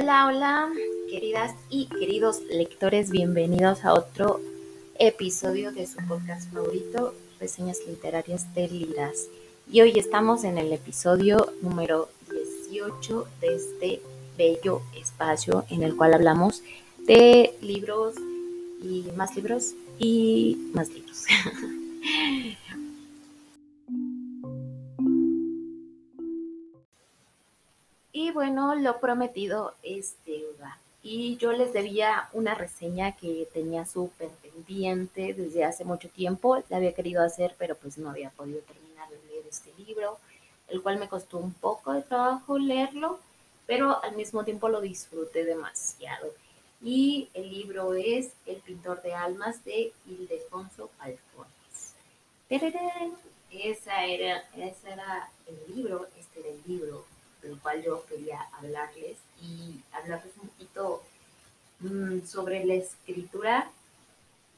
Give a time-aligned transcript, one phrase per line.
[0.00, 0.72] Hola, hola,
[1.10, 4.40] queridas y queridos lectores, bienvenidos a otro
[4.98, 9.28] episodio de su podcast favorito, Reseñas Literarias de Liras.
[9.70, 12.08] Y hoy estamos en el episodio número
[12.70, 14.02] 18 de este
[14.38, 16.62] bello espacio en el cual hablamos
[17.00, 18.14] de libros
[18.82, 21.26] y más libros y más libros.
[28.98, 30.78] prometido es deuda.
[31.02, 36.62] Y yo les debía una reseña que tenía súper pendiente desde hace mucho tiempo.
[36.68, 40.18] La había querido hacer, pero pues no había podido terminar de leer este libro,
[40.68, 43.18] el cual me costó un poco de trabajo leerlo,
[43.66, 46.34] pero al mismo tiempo lo disfruté demasiado.
[46.82, 51.94] Y el libro es El pintor de almas de Ildefonso Alfones.
[53.50, 57.04] Esa era, ese era el libro, este era el libro
[57.42, 61.02] del cual yo quería hablarles y hablarles un poquito
[61.80, 63.70] mm, sobre la escritura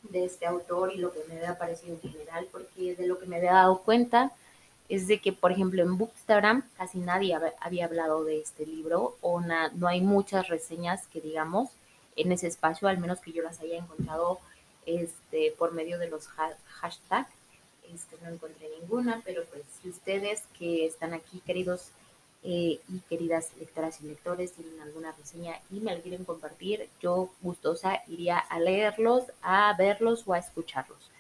[0.02, 3.26] de este autor y lo que me había parecido en general, porque de lo que
[3.26, 4.32] me había dado cuenta
[4.88, 9.40] es de que, por ejemplo, en Bookstagram casi nadie había hablado de este libro o
[9.40, 11.70] no hay muchas reseñas que digamos
[12.16, 14.40] en ese espacio, al menos que yo las haya encontrado
[14.84, 17.30] este, por medio de los hashtags.
[17.92, 21.88] Este, no encontré ninguna, pero pues si ustedes que están aquí, queridos
[22.44, 27.30] eh, y queridas lectoras y lectores tienen alguna reseña y me la quieren compartir, yo
[27.40, 31.10] gustosa iría a leerlos, a verlos o a escucharlos,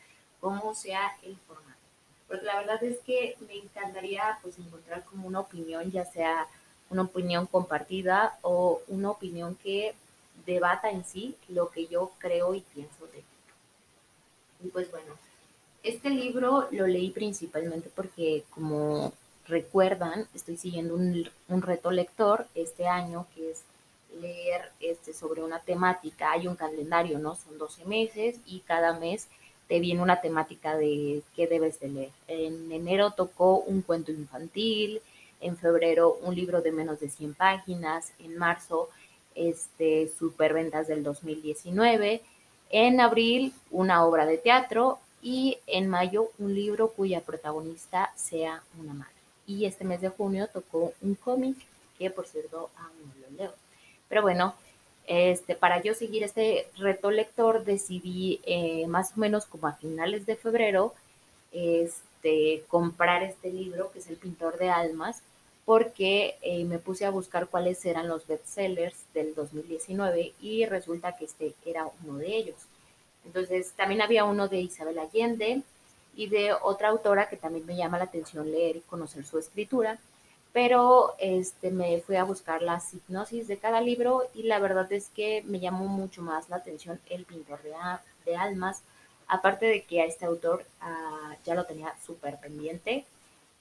[0.40, 1.78] como sea el formato.
[2.26, 6.48] Porque la verdad es que me encantaría pues encontrar como una opinión, ya sea
[6.90, 9.94] una opinión compartida o una opinión que
[10.44, 13.22] debata en sí lo que yo creo y pienso de.
[14.64, 15.14] Y pues bueno,
[15.82, 19.12] este libro lo leí principalmente porque como
[19.46, 23.62] recuerdan, estoy siguiendo un, reto lector este año que es
[24.20, 26.32] leer este, sobre una temática.
[26.32, 27.34] Hay un calendario, ¿no?
[27.34, 29.28] Son 12 meses y cada mes
[29.68, 32.10] te viene una temática de qué debes de leer.
[32.28, 35.00] En enero tocó un cuento infantil,
[35.40, 38.90] en febrero un libro de menos de 100 páginas, en marzo
[39.34, 42.22] este, superventas del 2019,
[42.70, 48.92] en abril una obra de teatro y en mayo un libro cuya protagonista sea una
[48.92, 49.21] madre
[49.52, 51.56] y este mes de junio tocó un cómic
[51.98, 53.54] que por cierto aún no lo leo.
[54.08, 54.54] Pero bueno,
[55.06, 60.26] este, para yo seguir este reto lector decidí eh, más o menos como a finales
[60.26, 60.94] de febrero
[61.52, 65.22] este, comprar este libro que es El Pintor de Almas
[65.64, 71.26] porque eh, me puse a buscar cuáles eran los bestsellers del 2019 y resulta que
[71.26, 72.56] este era uno de ellos.
[73.24, 75.62] Entonces también había uno de Isabel Allende,
[76.14, 79.98] y de otra autora que también me llama la atención leer y conocer su escritura,
[80.52, 85.08] pero este, me fui a buscar la hipnosis de cada libro y la verdad es
[85.08, 88.82] que me llamó mucho más la atención El pintor de, almas,
[89.28, 93.06] aparte de que a este autor ah, ya lo tenía súper pendiente.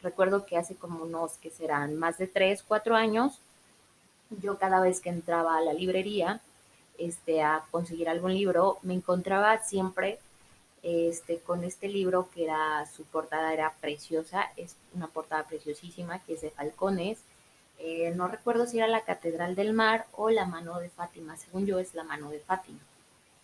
[0.01, 3.39] Recuerdo que hace como unos que serán más de tres, cuatro años,
[4.29, 6.41] yo cada vez que entraba a la librería
[6.97, 10.19] este, a conseguir algún libro, me encontraba siempre
[10.83, 16.33] este, con este libro que era, su portada era preciosa, es una portada preciosísima que
[16.33, 17.19] es de Falcones.
[17.79, 21.65] Eh, no recuerdo si era la Catedral del Mar o la mano de Fátima, según
[21.65, 22.79] yo es la mano de Fátima.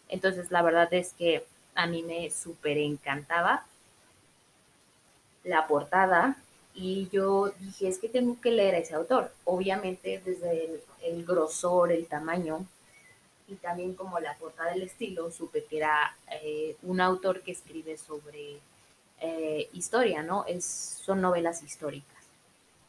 [0.10, 1.46] Entonces la verdad es que
[1.76, 3.66] a mí me súper encantaba
[5.44, 6.38] la portada
[6.74, 9.32] y yo dije, es que tengo que leer a ese autor.
[9.46, 12.66] Obviamente desde el grosor, el tamaño,
[13.48, 17.98] y también como la portada del estilo, supe que era eh, un autor que escribe
[17.98, 18.60] sobre
[19.22, 20.46] eh, historia, ¿no?
[20.46, 22.18] Es, son novelas históricas.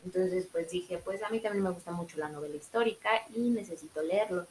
[0.04, 4.02] Entonces, pues dije, pues a mí también me gusta mucho la novela histórica y necesito
[4.02, 4.46] leerlo.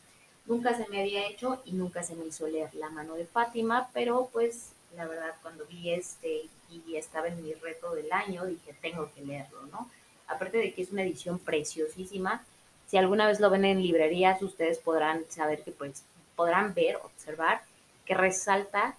[0.45, 3.89] Nunca se me había hecho y nunca se me hizo leer La mano de Fátima,
[3.93, 8.75] pero pues la verdad cuando vi este y estaba en mi reto del año, dije,
[8.81, 9.89] tengo que leerlo, ¿no?
[10.27, 12.45] Aparte de que es una edición preciosísima,
[12.87, 16.03] si alguna vez lo ven en librerías, ustedes podrán saber que pues
[16.35, 17.61] podrán ver, observar
[18.05, 18.95] que resalta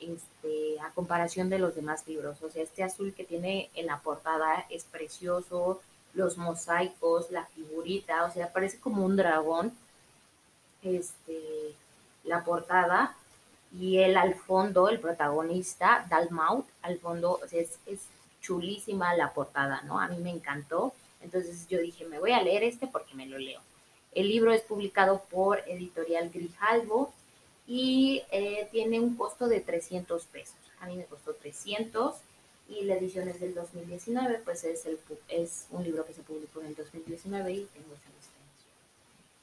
[0.00, 2.40] este, a comparación de los demás libros.
[2.42, 5.80] O sea, este azul que tiene en la portada es precioso,
[6.14, 9.72] los mosaicos, la figurita, o sea, parece como un dragón.
[10.82, 11.74] Este,
[12.24, 13.16] la portada
[13.72, 18.00] y él al fondo, el protagonista, Dalmaut, al fondo, o sea, es, es
[18.40, 19.98] chulísima la portada, ¿no?
[19.98, 20.92] A mí me encantó.
[21.22, 23.60] Entonces yo dije, me voy a leer este porque me lo leo.
[24.12, 27.12] El libro es publicado por Editorial Grijalvo
[27.66, 30.56] y eh, tiene un costo de 300 pesos.
[30.80, 32.16] A mí me costó 300
[32.68, 34.98] y la edición es del 2019, pues es, el,
[35.28, 38.32] es un libro que se publicó en el 2019 y tengo esa licencia.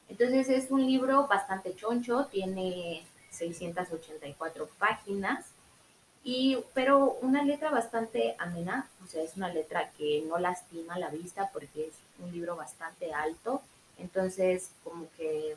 [0.09, 5.45] Entonces es un libro bastante choncho, tiene 684 páginas,
[6.23, 11.09] y, pero una letra bastante amena, o sea, es una letra que no lastima la
[11.09, 13.61] vista porque es un libro bastante alto,
[13.97, 15.55] entonces como que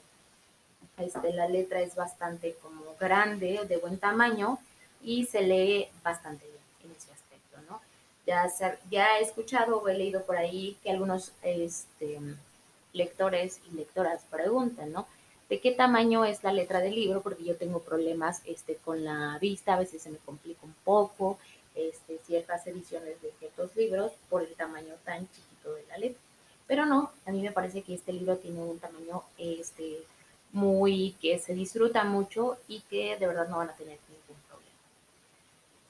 [0.99, 4.59] este, la letra es bastante como grande, de buen tamaño
[5.03, 7.81] y se lee bastante bien en ese aspecto, ¿no?
[8.27, 8.49] Ya,
[8.91, 12.21] ya he escuchado o he leído por ahí que algunos este,
[12.93, 15.07] lectores y lectoras preguntan, ¿no?
[15.53, 17.21] ¿De qué tamaño es la letra del libro?
[17.21, 21.39] Porque yo tengo problemas este, con la vista, a veces se me complica un poco
[21.75, 26.19] este, ciertas ediciones de ciertos libros por el tamaño tan chiquito de la letra.
[26.67, 29.99] Pero no, a mí me parece que este libro tiene un tamaño este,
[30.53, 34.73] muy que se disfruta mucho y que de verdad no van a tener ningún problema.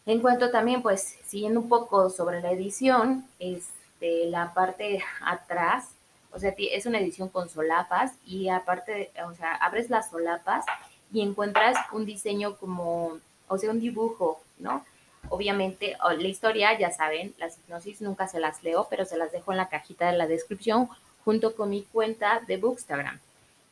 [0.06, 5.90] En cuanto también, pues, siguiendo un poco sobre la edición, este, la parte atrás,
[6.32, 10.64] o sea, es una edición con solapas y aparte, o sea, abres las solapas
[11.12, 13.18] y encuentras un diseño como,
[13.48, 14.84] o sea, un dibujo, ¿no?
[15.28, 19.52] Obviamente, la historia, ya saben, las hipnosis nunca se las leo, pero se las dejo
[19.52, 20.88] en la cajita de la descripción
[21.24, 23.20] junto con mi cuenta de Bookstagram.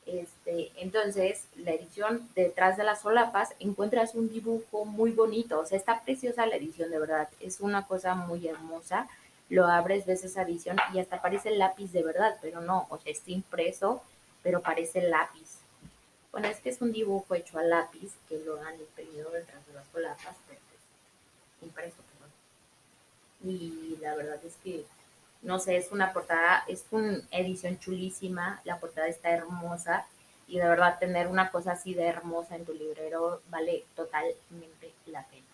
[0.07, 5.79] Este, entonces, la edición detrás de las solapas encuentras un dibujo muy bonito, o sea,
[5.79, 9.09] está preciosa la edición, de verdad, es una cosa muy hermosa.
[9.51, 13.13] Lo abres, ves esa edición y hasta parece lápiz de verdad, pero no, o sea,
[13.13, 14.03] está impreso,
[14.43, 15.59] pero parece lápiz.
[16.33, 19.75] Bueno, es que es un dibujo hecho a lápiz que lo han imprimido detrás de
[19.75, 20.61] las solapas, pero
[21.61, 21.97] impreso,
[23.45, 24.87] Y la verdad es que
[25.43, 30.07] no sé, es una portada, es una edición chulísima, la portada está hermosa
[30.47, 35.25] y de verdad tener una cosa así de hermosa en tu librero vale totalmente la
[35.27, 35.47] pena.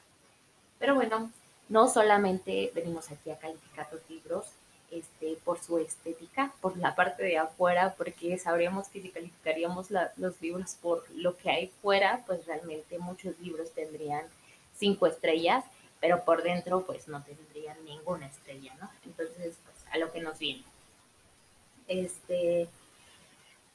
[0.79, 1.31] Pero bueno,
[1.69, 4.47] no solamente venimos aquí a calificar los libros
[4.91, 10.41] este, por su estética, por la parte de afuera, porque sabríamos que si calificaríamos los
[10.41, 14.25] libros por lo que hay fuera, pues realmente muchos libros tendrían
[14.77, 15.65] cinco estrellas,
[16.01, 18.89] pero por dentro pues no tendrían ninguna estrella, ¿no?
[19.05, 19.57] Entonces,
[19.91, 20.63] a lo que nos viene.
[21.89, 22.69] Este,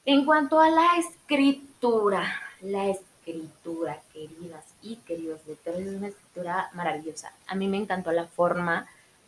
[0.04, 7.32] en cuanto a la escritura, la escritura, queridas y queridos lectores, es una escritura maravillosa.
[7.46, 8.86] A mí me encantó la forma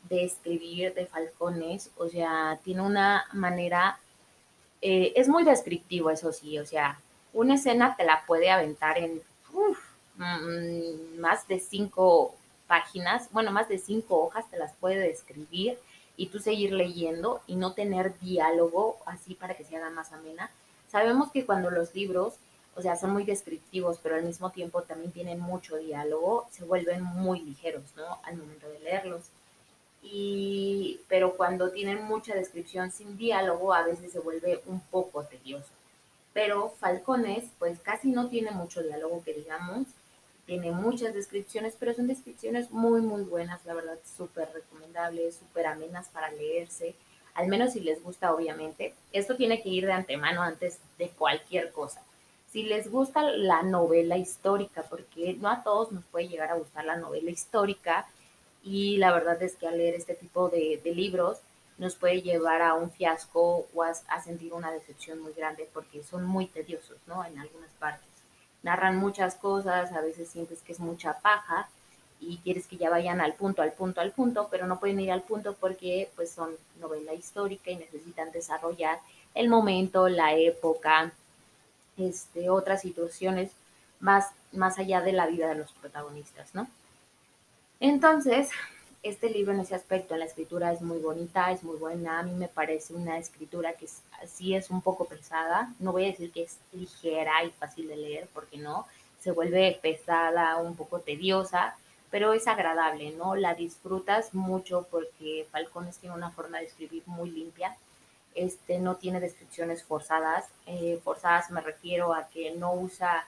[0.09, 3.99] de escribir de Falcones, o sea, tiene una manera,
[4.83, 6.99] eh, es muy descriptivo, eso sí, o sea,
[7.33, 9.23] una escena te la puede aventar en
[10.17, 12.35] mm, más de cinco
[12.67, 15.79] páginas, bueno, más de cinco hojas te las puede describir
[16.17, 20.51] y tú seguir leyendo y no tener diálogo así para que se haga más amena.
[20.91, 22.35] Sabemos que cuando los libros,
[22.77, 27.03] o sea, son muy descriptivos, pero al mismo tiempo también tienen mucho diálogo, se vuelven
[27.03, 28.19] muy ligeros, ¿no?
[28.25, 29.23] Al momento de leerlos.
[30.03, 35.71] Y, pero cuando tienen mucha descripción sin diálogo, a veces se vuelve un poco tedioso.
[36.33, 39.87] Pero Falcones, pues casi no tiene mucho diálogo que digamos,
[40.47, 46.09] tiene muchas descripciones, pero son descripciones muy, muy buenas, la verdad, súper recomendables, súper amenas
[46.09, 46.95] para leerse,
[47.35, 48.95] al menos si les gusta, obviamente.
[49.13, 52.03] Esto tiene que ir de antemano antes de cualquier cosa.
[52.55, 56.85] Si les gusta la novela histórica, porque no a todos nos puede llegar a gustar
[56.85, 58.07] la novela histórica,
[58.63, 61.39] y la verdad es que al leer este tipo de, libros
[61.79, 66.05] nos puede llevar a un fiasco o a, a sentir una decepción muy grande porque
[66.05, 67.25] son muy tediosos, ¿no?
[67.25, 68.07] En algunas partes
[68.63, 71.69] narran muchas cosas, a veces sientes que es mucha paja
[72.21, 75.11] y quieres que ya vayan al punto, al punto, al punto, pero no pueden ir
[75.11, 79.01] al punto porque pues son novela histórica y necesitan desarrollar
[79.35, 81.13] el momento, la época,
[81.97, 83.51] este, otras situaciones
[84.01, 86.69] más, más allá de la vida de los protagonistas, ¿no?
[87.81, 88.51] Entonces,
[89.05, 92.21] este libro en ese aspecto, la escritura es muy bonita, es muy buena.
[92.21, 93.87] A mí me parece una escritura que
[94.27, 95.75] sí es un poco pesada.
[95.79, 98.87] No voy a decir que es ligera y fácil de leer, porque no.
[99.21, 101.77] Se vuelve pesada, un poco tediosa,
[102.11, 103.35] pero es agradable, ¿no?
[103.35, 107.77] La disfrutas mucho porque Falcones tiene una forma de escribir muy limpia.
[108.35, 110.47] Este no tiene descripciones forzadas.
[110.67, 113.25] Eh, forzadas me refiero a que no usa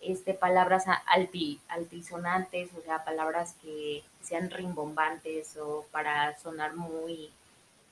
[0.00, 7.30] este, palabras alti, altisonantes, o sea, palabras que sean rimbombantes o para sonar muy,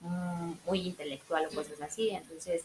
[0.01, 2.11] mm, muy intelectual o cosas así.
[2.11, 2.65] Entonces,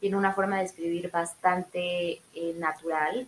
[0.00, 3.26] tiene una forma de escribir bastante eh, natural.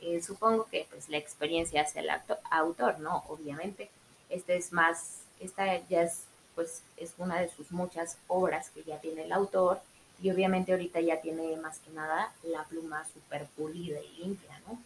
[0.00, 2.10] Eh, supongo que pues la experiencia hace el
[2.50, 3.24] autor, ¿no?
[3.28, 3.90] Obviamente.
[4.28, 8.98] Este es más, esta ya es, pues, es una de sus muchas obras que ya
[8.98, 9.80] tiene el autor
[10.22, 14.78] y obviamente ahorita ya tiene más que nada la pluma súper pulida y limpia, ¿no?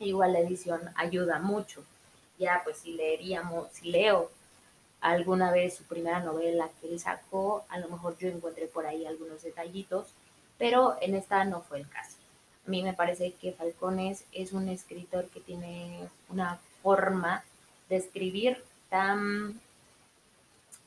[0.00, 1.84] Igual la edición ayuda mucho.
[2.38, 4.30] Ya pues si leeríamos, si leo
[5.00, 9.06] alguna vez su primera novela que él sacó, a lo mejor yo encontré por ahí
[9.06, 10.08] algunos detallitos
[10.58, 12.16] pero en esta no fue el caso.
[12.66, 17.44] A mí me parece que Falcones es un escritor que tiene una forma
[17.88, 19.58] de escribir tan,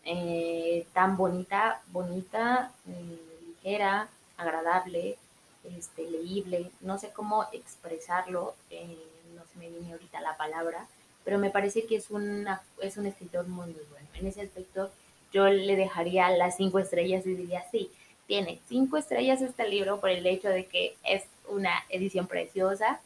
[0.05, 5.17] eh, tan bonita, bonita, eh, ligera, agradable,
[5.63, 8.97] este, leíble, no sé cómo expresarlo, eh,
[9.35, 10.87] no se me viene ahorita la palabra,
[11.23, 14.07] pero me parece que es, una, es un escritor muy, muy bueno.
[14.15, 14.91] En ese aspecto
[15.31, 17.91] yo le dejaría las cinco estrellas y diría, sí,
[18.27, 22.99] tiene cinco estrellas este libro por el hecho de que es una edición preciosa,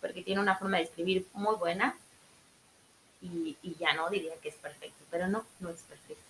[0.00, 1.96] porque tiene una forma de escribir muy buena,
[3.22, 6.29] y, ya no diría que es perfecto, pero no, no es perfecto.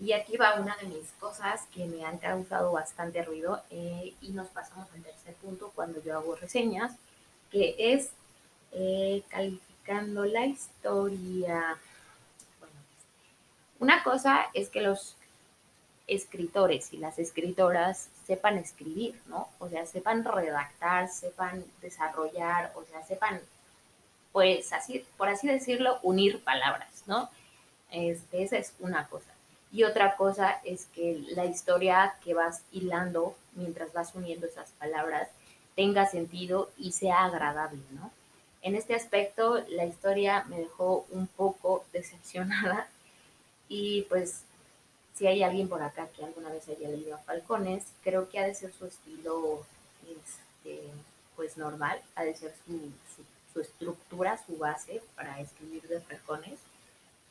[0.00, 4.30] Y aquí va una de mis cosas que me han causado bastante ruido eh, y
[4.30, 6.96] nos pasamos al tercer punto cuando yo hago reseñas,
[7.50, 8.10] que es
[8.72, 11.78] eh, calificando la historia.
[12.58, 12.74] Bueno,
[13.78, 15.16] una cosa es que los
[16.06, 19.48] escritores y las escritoras sepan escribir, ¿no?
[19.58, 23.40] O sea, sepan redactar, sepan desarrollar, o sea, sepan,
[24.32, 27.28] pues así, por así decirlo, unir palabras, ¿no?
[27.90, 29.29] Este, esa es una cosa.
[29.72, 35.28] Y otra cosa es que la historia que vas hilando mientras vas uniendo esas palabras
[35.76, 38.10] tenga sentido y sea agradable, ¿no?
[38.62, 42.88] En este aspecto, la historia me dejó un poco decepcionada
[43.68, 44.42] y pues
[45.14, 48.46] si hay alguien por acá que alguna vez haya leído a Falcones, creo que ha
[48.46, 49.64] de ser su estilo,
[50.02, 50.80] este,
[51.36, 52.90] pues normal, ha de ser su,
[53.52, 56.58] su, estructura, su base para escribir de Falcones.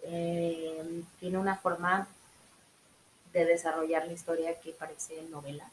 [0.04, 2.08] Eh, tiene una forma
[3.34, 5.70] de desarrollar la historia que parece novela,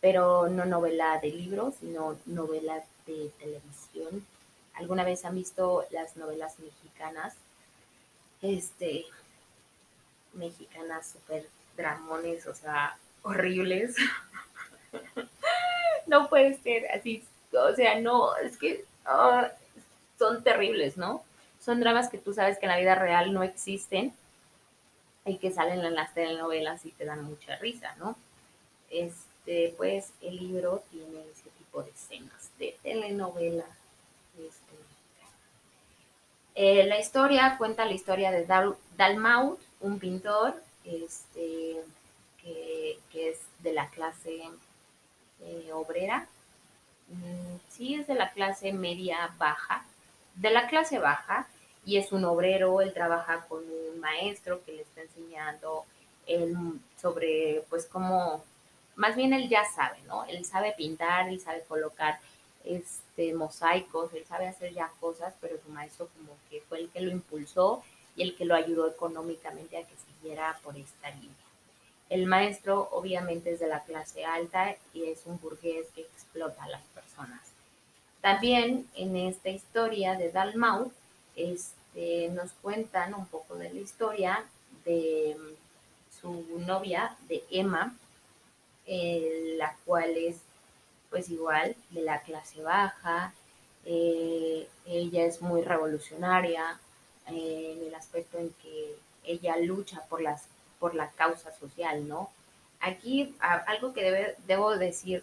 [0.00, 4.26] pero no novela de libros, sino novela de televisión.
[4.74, 7.34] ¿Alguna vez han visto las novelas mexicanas?
[8.40, 9.04] Este,
[10.34, 13.96] mexicanas súper dramones, o sea, horribles.
[16.06, 19.50] no puede ser así, o sea, no, es que ah,
[20.18, 21.24] son terribles, ¿no?
[21.60, 24.12] Son dramas que tú sabes que en la vida real no existen
[25.24, 28.16] y que salen en las telenovelas y te dan mucha risa, ¿no?
[28.90, 33.66] Este, pues el libro tiene ese tipo de escenas de telenovela.
[34.38, 34.72] Este,
[36.54, 41.82] eh, la historia cuenta la historia de Dal Dalmaut, un pintor este,
[42.42, 44.42] que, es de la clase
[45.40, 46.26] eh, obrera.
[47.08, 49.84] Mm, sí, es de la clase media baja.
[50.34, 51.46] De la clase baja,
[51.84, 55.84] y es un obrero, él trabaja con un maestro que le está enseñando
[57.00, 58.44] sobre, pues, cómo,
[58.94, 60.24] más bien él ya sabe, ¿no?
[60.24, 62.20] Él sabe pintar, él sabe colocar
[62.64, 67.00] este, mosaicos, él sabe hacer ya cosas, pero su maestro como que fue el que
[67.00, 67.82] lo impulsó
[68.14, 71.34] y el que lo ayudó económicamente a que siguiera por esta línea.
[72.08, 76.68] El maestro obviamente es de la clase alta y es un burgués que explota a
[76.68, 77.40] las personas.
[78.20, 80.92] También en esta historia de Dalmau
[81.36, 84.44] este, nos cuentan un poco de la historia
[84.84, 85.36] de
[86.20, 87.94] su novia, de Emma,
[88.86, 90.36] eh, la cual es
[91.10, 93.34] pues igual de la clase baja,
[93.84, 96.80] eh, ella es muy revolucionaria,
[97.26, 100.44] en el aspecto en que ella lucha por, las,
[100.80, 102.30] por la causa social, ¿no?
[102.80, 105.22] Aquí algo que debo decir,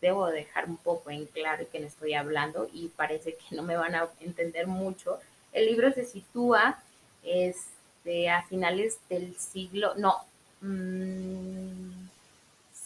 [0.00, 3.76] debo dejar un poco en claro que no estoy hablando y parece que no me
[3.76, 5.18] van a entender mucho.
[5.52, 6.80] El libro se sitúa
[7.22, 10.16] este, a finales del siglo, no,
[10.60, 12.08] mmm,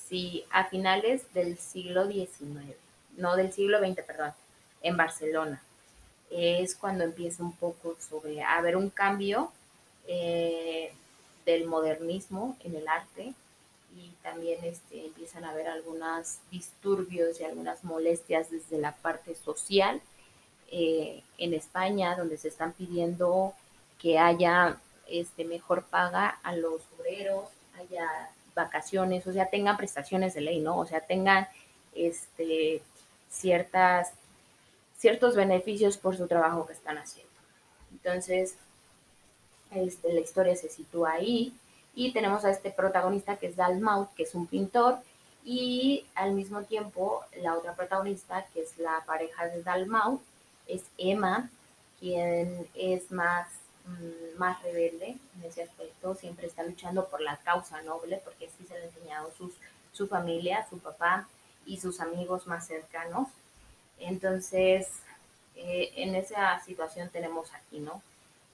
[0.08, 2.76] sí, a finales del siglo XIX,
[3.16, 4.32] no del siglo XX, perdón,
[4.82, 5.62] en Barcelona
[6.32, 9.52] es cuando empieza un poco sobre haber un cambio
[10.06, 10.92] eh,
[11.44, 13.34] del modernismo en el arte
[13.96, 20.00] y también este, empiezan a haber algunos disturbios y algunas molestias desde la parte social
[20.70, 23.54] eh, en España, donde se están pidiendo
[23.98, 30.40] que haya este, mejor paga a los obreros, haya vacaciones, o sea, tengan prestaciones de
[30.42, 30.78] ley, ¿no?
[30.78, 31.48] O sea, tengan
[31.94, 32.82] este,
[33.30, 34.12] ciertas
[35.02, 37.32] ciertos beneficios por su trabajo que están haciendo.
[37.90, 38.54] Entonces,
[39.72, 41.52] este, la historia se sitúa ahí
[41.94, 44.98] y tenemos a este protagonista que es Dalmaut, que es un pintor,
[45.44, 50.22] y al mismo tiempo la otra protagonista, que es la pareja de Dalmaut,
[50.66, 51.50] es Emma,
[51.98, 53.48] quien es más,
[53.86, 58.64] mm, más rebelde en ese aspecto, siempre está luchando por la causa noble, porque así
[58.66, 59.52] se le ha enseñado sus,
[59.92, 61.28] su familia, su papá
[61.66, 63.28] y sus amigos más cercanos.
[63.98, 64.88] Entonces,
[65.56, 68.02] eh, en esa situación tenemos aquí, ¿no?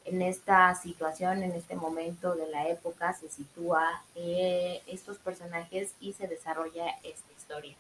[0.08, 6.12] En esta situación, en este momento de la época, se sitúa eh, estos personajes y
[6.12, 7.76] se desarrolla esta historia.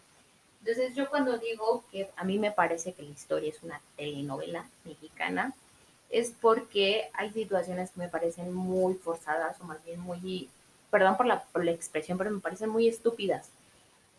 [0.60, 4.66] Entonces yo cuando digo que a mí me parece que la historia es una telenovela
[4.84, 5.54] mexicana,
[6.10, 10.48] es porque hay situaciones que me parecen muy forzadas o más bien muy,
[10.90, 13.48] perdón por la, por la expresión, pero me parecen muy estúpidas,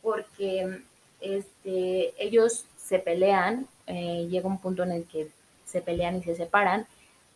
[0.02, 0.82] porque
[1.20, 5.30] este, ellos se pelean, eh, llega un punto en el que
[5.66, 6.88] se pelean y se separan,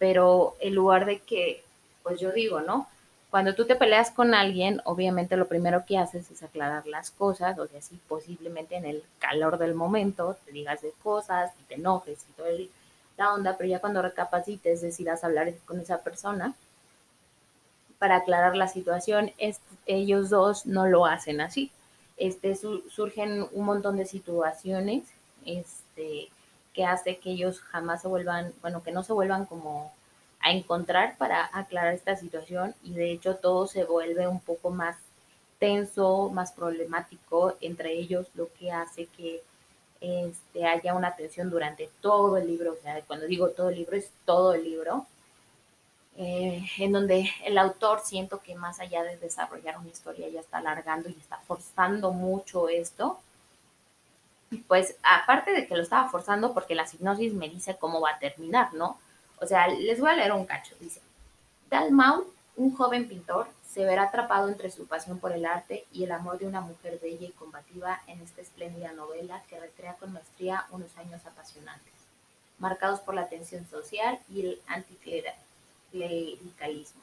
[0.03, 1.63] pero en lugar de que,
[2.03, 2.89] pues yo digo, ¿no?
[3.29, 7.57] Cuando tú te peleas con alguien, obviamente lo primero que haces es aclarar las cosas,
[7.57, 11.75] o sea, si posiblemente en el calor del momento te digas de cosas y te
[11.75, 12.47] enojes y todo
[13.15, 16.53] la onda, pero ya cuando recapacites decidas hablar con esa persona
[17.97, 19.31] para aclarar la situación,
[19.85, 21.71] ellos dos no lo hacen así.
[22.17, 25.05] Este, surgen un montón de situaciones
[25.45, 26.27] este,
[26.73, 29.93] que hace que ellos jamás se vuelvan, bueno, que no se vuelvan como
[30.39, 32.75] a encontrar para aclarar esta situación.
[32.83, 34.97] Y de hecho todo se vuelve un poco más
[35.59, 39.41] tenso, más problemático entre ellos, lo que hace que
[40.01, 43.95] este, haya una tensión durante todo el libro, o sea, cuando digo todo el libro
[43.95, 45.07] es todo el libro,
[46.17, 50.57] eh, en donde el autor siento que más allá de desarrollar una historia ya está
[50.57, 53.17] alargando y está forzando mucho esto,
[54.57, 58.19] pues aparte de que lo estaba forzando porque la hipnosis me dice cómo va a
[58.19, 58.99] terminar, ¿no?
[59.39, 61.01] O sea, les voy a leer un cacho, dice,
[61.69, 66.11] Dalmau, un joven pintor, se verá atrapado entre su pasión por el arte y el
[66.11, 70.67] amor de una mujer bella y combativa en esta espléndida novela que recrea con maestría
[70.69, 71.93] unos años apasionantes,
[72.59, 77.01] marcados por la tensión social y el anticlericalismo,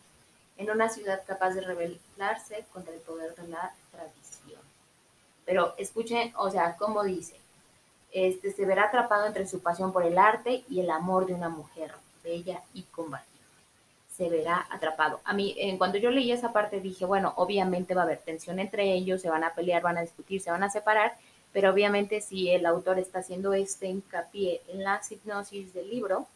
[0.59, 4.69] en una ciudad capaz de rebelarse contra el poder de la tradición.
[5.50, 7.35] Pero escuchen, o sea, cómo dice,
[8.12, 11.49] este se verá atrapado entre su pasión por el arte y el amor de una
[11.49, 11.92] mujer
[12.23, 13.45] bella y combativa.
[14.16, 15.19] Se verá atrapado.
[15.25, 18.61] A mí, en cuando yo leí esa parte, dije, bueno, obviamente va a haber tensión
[18.61, 21.17] entre ellos, se van a pelear, van a discutir, se van a separar,
[21.52, 26.28] pero obviamente si el autor está haciendo este hincapié en la hipnosis del libro,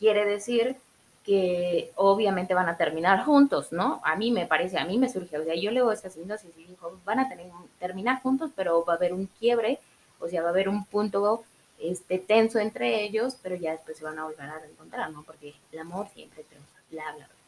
[0.00, 0.76] quiere decir
[1.24, 4.00] que obviamente van a terminar juntos, ¿no?
[4.04, 6.64] A mí me parece, a mí me surge, o sea, yo leo esta hipnosis y
[6.64, 7.28] digo, van a
[7.78, 9.78] terminar juntos, pero va a haber un quiebre,
[10.18, 11.44] o sea, va a haber un punto
[11.78, 15.22] este, tenso entre ellos, pero ya después se van a volver a encontrar, ¿no?
[15.22, 17.40] Porque el amor siempre triunfa, bla, bla, bla.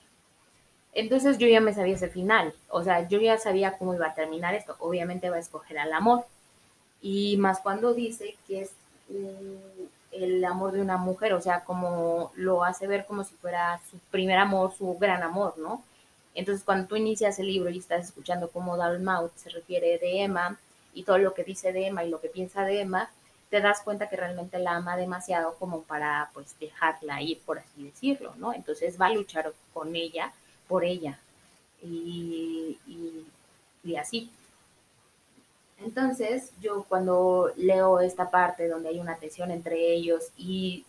[0.95, 4.15] Entonces yo ya me sabía ese final, o sea, yo ya sabía cómo iba a
[4.15, 4.77] terminar esto.
[4.79, 6.27] Obviamente va a escoger al amor.
[7.01, 8.73] Y más cuando dice que es
[10.13, 13.99] el amor de una mujer, o sea, como lo hace ver como si fuera su
[14.11, 15.83] primer amor, su gran amor, ¿no?
[16.35, 20.59] Entonces, cuando tú inicias el libro y estás escuchando cómo Dalmau se refiere de Emma
[20.95, 23.11] y todo lo que dice de Emma y lo que piensa de Emma,
[23.51, 27.85] te das cuenta que realmente la ama demasiado como para pues dejarla ir, por así
[27.85, 28.55] decirlo, ¿no?
[28.55, 30.33] Entonces va a luchar con ella,
[30.69, 31.19] por ella,
[31.83, 32.79] y,
[33.85, 34.31] y, así.
[35.85, 40.85] Entonces yo cuando leo esta parte donde hay una tensión entre ellos y,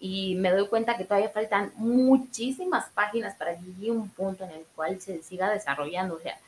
[0.00, 4.50] y me doy cuenta que todavía faltan muchísimas páginas para llegar a un punto en
[4.50, 6.38] el cual se siga desarrollando, o sea,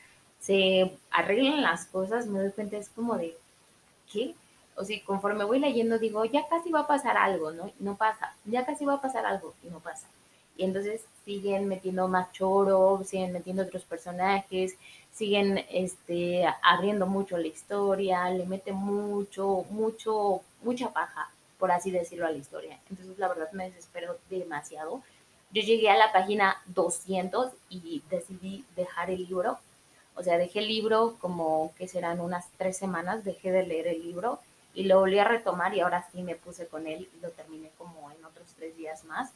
[0.40, 3.36] se arreglan las cosas, me doy cuenta, es como de,
[4.10, 4.34] ¿qué?
[4.80, 7.70] o sea, conforme voy leyendo digo, ya casi va a pasar algo, ¿no?
[7.78, 10.06] no pasa, ya casi va a pasar algo y no pasa.
[10.56, 14.76] Y entonces siguen metiendo más choro, siguen metiendo otros personajes,
[15.12, 22.26] siguen este, abriendo mucho la historia, le mete mucho, mucho, mucha paja, por así decirlo,
[22.26, 22.78] a la historia.
[22.88, 25.02] Entonces la verdad me desespero demasiado.
[25.52, 29.58] Yo llegué a la página 200 y decidí dejar el libro.
[30.14, 34.02] O sea, dejé el libro como que serán unas tres semanas, dejé de leer el
[34.02, 34.38] libro
[34.74, 37.70] y lo volví a retomar y ahora sí me puse con él y lo terminé
[37.76, 39.30] como en otros tres días más.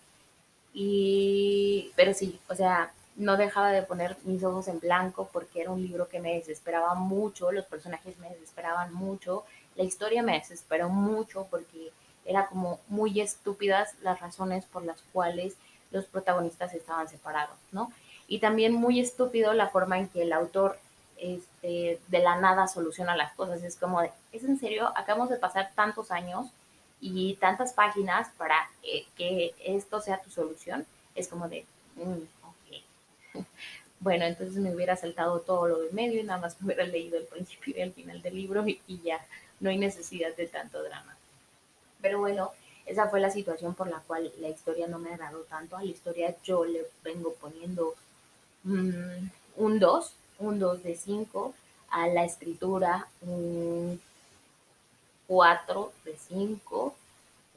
[0.73, 5.71] Y, pero sí, o sea, no dejaba de poner mis ojos en blanco porque era
[5.71, 9.45] un libro que me desesperaba mucho, los personajes me desesperaban mucho,
[9.77, 11.93] la historia me desesperó mucho porque
[12.25, 15.55] era como muy estúpidas las razones por las cuales
[15.91, 17.93] los protagonistas estaban separados, ¿no?
[18.27, 20.79] Y también muy estúpido la forma en que el autor
[21.19, 23.63] este, de la nada soluciona las cosas.
[23.63, 24.93] Es como de, ¿es en serio?
[24.97, 26.49] Acabamos de pasar tantos años
[27.01, 30.87] y tantas páginas para eh, que esto sea tu solución.
[31.15, 32.34] Es como de, mm.
[34.01, 37.19] Bueno, entonces me hubiera saltado todo lo de medio y nada más me hubiera leído
[37.19, 39.25] el principio y el final del libro y, ya,
[39.61, 41.17] no hay necesidad de tanto drama.
[42.01, 42.53] Pero bueno,
[42.87, 45.77] esa fue la situación por la cual la historia no me dado tanto.
[45.77, 47.95] A la historia yo le vengo poniendo
[48.65, 51.55] mm, un 2 un 2 de 5,
[51.91, 54.01] a la escritura un
[55.27, 56.95] 4 de 5,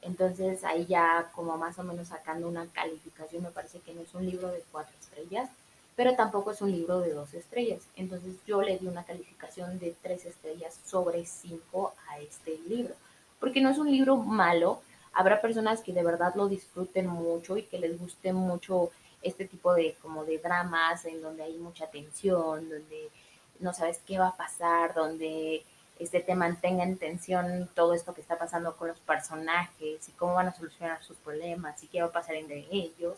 [0.02, 4.14] Entonces ahí ya como más o menos sacando una calificación, me parece que no es
[4.14, 5.50] un libro de cuatro estrellas,
[5.98, 7.82] pero tampoco es un libro de dos estrellas.
[7.96, 12.94] Entonces yo le di una calificación de tres estrellas sobre cinco a este libro,
[13.40, 14.80] porque no es un libro malo.
[15.12, 19.74] Habrá personas que de verdad lo disfruten mucho y que les guste mucho este tipo
[19.74, 23.10] de como de dramas en donde hay mucha tensión, donde
[23.58, 25.64] no sabes qué va a pasar, donde
[25.98, 30.34] este, te mantenga en tensión todo esto que está pasando con los personajes y cómo
[30.34, 33.16] van a solucionar sus problemas y qué va a pasar entre ellos.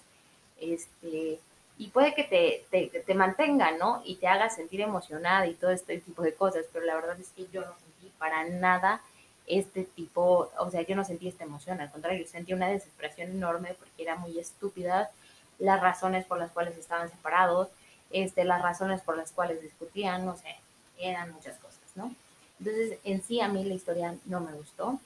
[0.58, 1.40] Este,
[1.80, 4.02] y puede que te, te, te mantenga, ¿no?
[4.04, 7.30] Y te haga sentir emocionada y todo este tipo de cosas, pero la verdad es
[7.30, 9.00] que yo no sentí para nada
[9.46, 13.74] este tipo, o sea, yo no sentí esta emoción, al contrario, sentí una desesperación enorme
[13.78, 15.10] porque era muy estúpida
[15.58, 17.68] las razones por las cuales estaban separados,
[18.10, 20.54] este, las razones por las cuales discutían, no sé,
[20.98, 22.14] eran muchas cosas, ¿no?
[22.58, 25.00] Entonces, en sí a mí la historia no me gustó.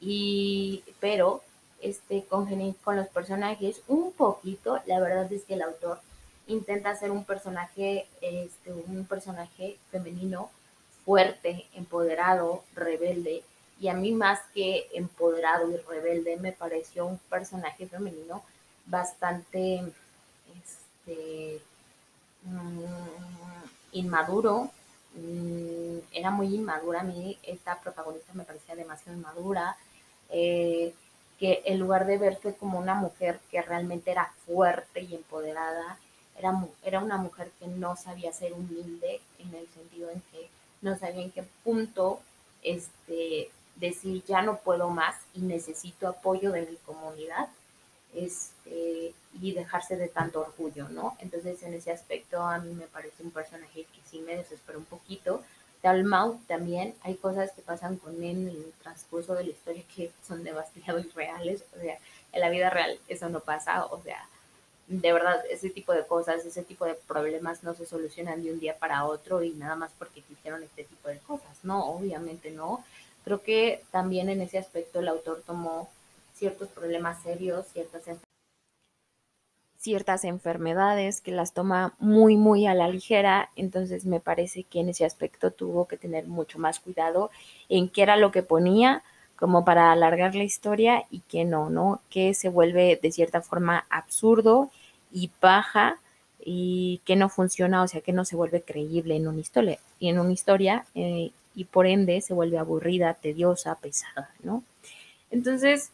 [0.00, 1.42] Y, pero,
[1.82, 2.46] este, con,
[2.84, 6.00] con los personajes un poquito, la verdad es que el autor
[6.46, 10.50] intenta hacer un personaje, este, un personaje femenino
[11.04, 13.42] fuerte, empoderado, rebelde.
[13.80, 18.42] Y a mí más que empoderado y rebelde, me pareció un personaje femenino
[18.86, 19.82] bastante
[20.54, 21.60] este,
[22.44, 22.84] mm,
[23.92, 24.70] inmaduro,
[25.14, 27.00] Mm, era muy inmadura.
[27.00, 29.76] A mí esta protagonista me parecía demasiado inmadura.
[30.28, 30.94] Eh,
[31.40, 35.98] que en lugar de verse como una mujer que realmente era fuerte y empoderada,
[36.38, 36.52] era,
[36.84, 40.48] era una mujer que no sabía ser humilde en el sentido en que
[40.82, 42.20] no sabía en qué punto
[42.62, 47.48] este, decir ya no puedo más y necesito apoyo de mi comunidad
[48.14, 51.16] este, y dejarse de tanto orgullo, ¿no?
[51.20, 54.84] Entonces, en ese aspecto, a mí me parece un personaje que sí me desespera un
[54.84, 55.42] poquito.
[55.82, 60.10] Dalmau también, hay cosas que pasan con él en el transcurso de la historia que
[60.26, 61.98] son demasiado irreales, o sea,
[62.32, 64.28] en la vida real eso no pasa, o sea,
[64.90, 68.58] de verdad, ese tipo de cosas, ese tipo de problemas no se solucionan de un
[68.58, 72.84] día para otro y nada más porque hicieron este tipo de cosas, no, obviamente no.
[73.24, 75.88] Creo que también en ese aspecto el autor tomó
[76.34, 78.02] ciertos problemas serios, ciertas,
[79.80, 83.50] ciertas enfermedades que las toma muy, muy a la ligera.
[83.56, 87.30] Entonces me parece que en ese aspecto tuvo que tener mucho más cuidado
[87.70, 89.02] en qué era lo que ponía
[89.36, 92.02] como para alargar la historia y que no, ¿no?
[92.10, 94.70] Que se vuelve de cierta forma absurdo
[95.10, 95.98] y baja
[96.44, 100.08] y que no funciona, o sea, que no se vuelve creíble en una historia, y
[100.08, 104.62] en una historia eh, y por ende se vuelve aburrida, tediosa, pesada, ¿no?
[105.30, 105.90] Entonces,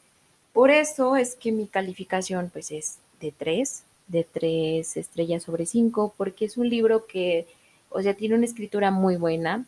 [0.52, 6.14] por eso es que mi calificación pues es de 3, de 3 estrellas sobre 5,
[6.16, 7.46] porque es un libro que,
[7.90, 9.64] o sea, tiene una escritura muy buena.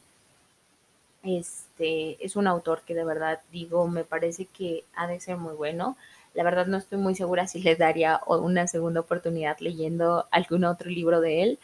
[1.23, 5.55] Este, es un autor que de verdad digo, me parece que ha de ser muy
[5.55, 5.97] bueno.
[6.35, 10.91] La verdad no estoy muy segura si les daría una segunda oportunidad leyendo algún otro
[10.91, 11.59] libro de él,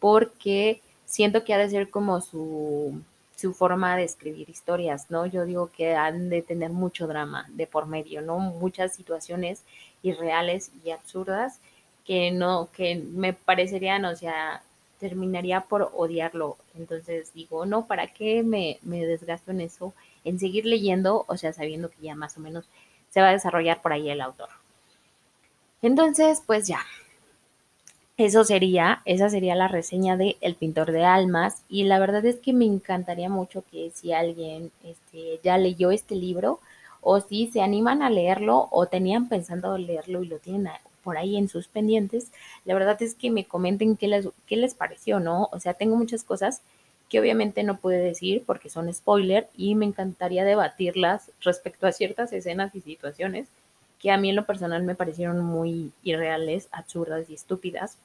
[0.00, 3.00] porque siento que ha de ser como su
[3.38, 5.24] su forma de escribir historias, ¿no?
[5.24, 8.40] Yo digo que han de tener mucho drama de por medio, ¿no?
[8.40, 9.62] Muchas situaciones
[10.02, 11.60] irreales y absurdas
[12.04, 14.62] que no, que me parecerían, o sea,
[14.98, 16.56] terminaría por odiarlo.
[16.76, 19.94] Entonces digo, no, ¿para qué me, me desgasto en eso?
[20.24, 22.68] En seguir leyendo, o sea, sabiendo que ya más o menos
[23.10, 24.48] se va a desarrollar por ahí el autor.
[25.80, 26.80] Entonces, pues ya,
[28.18, 32.36] eso sería, esa sería la reseña de El pintor de almas y la verdad es
[32.36, 36.58] que me encantaría mucho que si alguien este, ya leyó este libro
[37.00, 40.72] o si se animan a leerlo o tenían pensando leerlo y lo tienen
[41.04, 42.32] por ahí en sus pendientes,
[42.64, 45.48] la verdad es que me comenten qué les, qué les pareció, ¿no?
[45.52, 46.60] O sea, tengo muchas cosas
[47.08, 52.32] que obviamente no puedo decir porque son spoiler y me encantaría debatirlas respecto a ciertas
[52.32, 53.46] escenas y situaciones
[54.00, 57.96] que a mí en lo personal me parecieron muy irreales, absurdas y estúpidas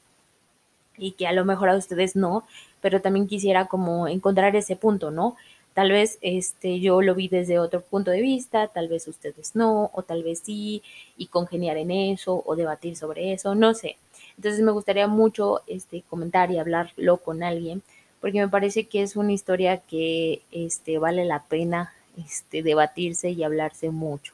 [0.96, 2.44] y que a lo mejor a ustedes no,
[2.80, 5.36] pero también quisiera como encontrar ese punto, ¿no?
[5.74, 9.90] Tal vez este yo lo vi desde otro punto de vista, tal vez ustedes no,
[9.92, 10.82] o tal vez sí,
[11.16, 13.96] y congeniar en eso, o debatir sobre eso, no sé.
[14.36, 17.82] Entonces me gustaría mucho este comentar y hablarlo con alguien,
[18.20, 23.42] porque me parece que es una historia que este vale la pena este debatirse y
[23.42, 24.32] hablarse mucho.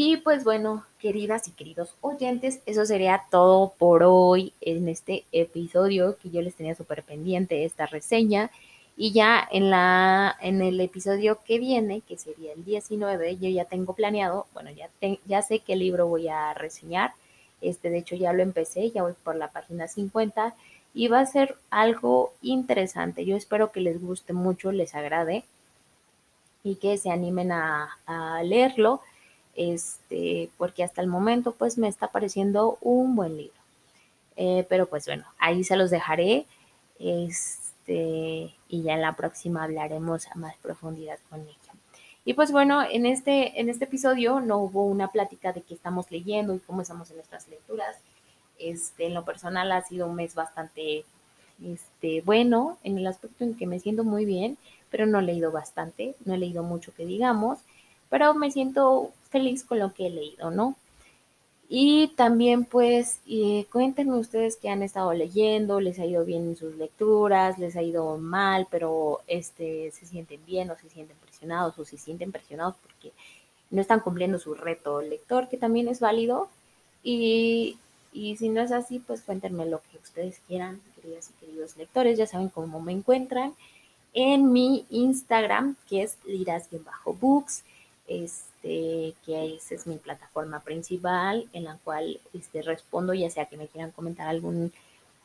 [0.00, 6.16] Y pues bueno, queridas y queridos oyentes, eso sería todo por hoy en este episodio
[6.18, 8.52] que yo les tenía súper pendiente esta reseña.
[8.96, 13.64] Y ya en, la, en el episodio que viene, que sería el 19, yo ya
[13.64, 14.88] tengo planeado, bueno, ya,
[15.26, 17.14] ya sé qué libro voy a reseñar.
[17.60, 20.54] Este, de hecho, ya lo empecé, ya voy por la página 50
[20.94, 23.24] y va a ser algo interesante.
[23.24, 25.42] Yo espero que les guste mucho, les agrade
[26.62, 27.98] y que se animen a
[28.44, 29.00] leerlo
[29.58, 33.58] este, porque hasta el momento pues me está pareciendo un buen libro.
[34.36, 36.46] Eh, pero pues bueno, ahí se los dejaré.
[37.00, 41.72] Este, y ya en la próxima hablaremos a más profundidad con ella.
[42.24, 46.08] Y pues bueno, en este, en este episodio no hubo una plática de qué estamos
[46.12, 47.96] leyendo y cómo estamos en nuestras lecturas.
[48.60, 51.04] Este, en lo personal ha sido un mes bastante
[51.64, 54.56] este, bueno, en el aspecto en que me siento muy bien,
[54.88, 57.58] pero no he leído bastante, no he leído mucho que digamos,
[58.10, 60.76] pero me siento feliz con lo que he leído, ¿no?
[61.70, 66.56] Y también pues eh, cuéntenme ustedes que han estado leyendo, les ha ido bien en
[66.56, 71.78] sus lecturas, les ha ido mal, pero este, se sienten bien o se sienten presionados
[71.78, 73.12] o se sienten presionados porque
[73.70, 76.48] no están cumpliendo su reto lector, que también es válido.
[77.02, 77.78] Y,
[78.14, 82.16] y si no es así, pues cuéntenme lo que ustedes quieran, queridas y queridos lectores,
[82.16, 83.54] ya saben cómo me encuentran
[84.14, 87.62] en mi Instagram, que es liras-books.
[88.08, 93.58] Este, que esa es mi plataforma principal en la cual este, respondo, ya sea que
[93.58, 94.34] me quieran comentar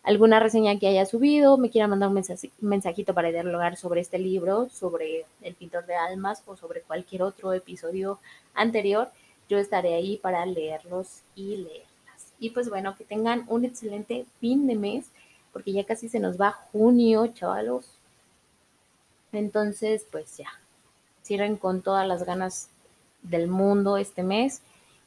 [0.03, 2.21] alguna reseña que haya subido, me quieran mandar un
[2.59, 7.53] mensajito para dialogar sobre este libro, sobre El pintor de almas o sobre cualquier otro
[7.53, 8.19] episodio
[8.53, 9.09] anterior,
[9.47, 12.33] yo estaré ahí para leerlos y leerlas.
[12.37, 15.05] Y pues bueno, que tengan un excelente fin de mes,
[15.53, 17.85] porque ya casi se nos va junio, chavalos.
[19.31, 20.49] Entonces, pues ya,
[21.23, 22.69] cierren con todas las ganas
[23.23, 24.61] del mundo este mes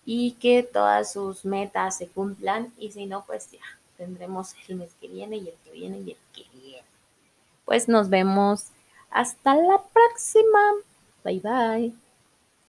[0.04, 3.60] y que todas sus metas se cumplan y si no, pues ya
[3.96, 6.84] tendremos el mes que viene y el que viene y el que viene.
[7.64, 8.66] Pues nos vemos
[9.10, 10.60] hasta la próxima.
[11.24, 12.05] Bye bye.